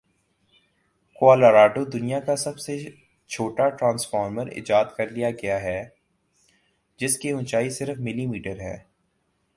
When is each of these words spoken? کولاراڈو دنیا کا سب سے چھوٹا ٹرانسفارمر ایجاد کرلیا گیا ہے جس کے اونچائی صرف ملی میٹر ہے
کولاراڈو 1.15 1.83
دنیا 1.85 2.19
کا 2.19 2.35
سب 2.35 2.59
سے 2.59 2.77
چھوٹا 3.29 3.67
ٹرانسفارمر 3.69 4.47
ایجاد 4.47 4.85
کرلیا 4.97 5.29
گیا 5.31 5.61
ہے 5.61 5.83
جس 6.99 7.17
کے 7.17 7.31
اونچائی 7.31 7.69
صرف 7.69 7.97
ملی 7.99 8.25
میٹر 8.25 8.59
ہے 8.59 8.77